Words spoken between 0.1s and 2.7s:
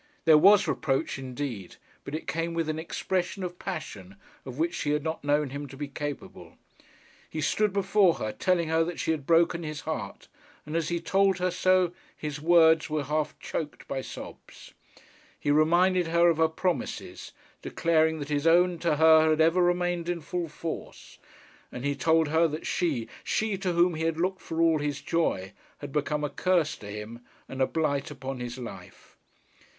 There was reproach indeed, but it came with